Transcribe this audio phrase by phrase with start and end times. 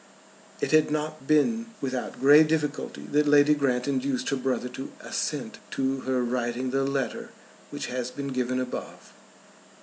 [0.61, 5.59] It had not been without great difficulty that Lady Grant induced her brother to assent
[5.69, 7.29] to her writing the letter
[7.69, 9.13] which has been given above.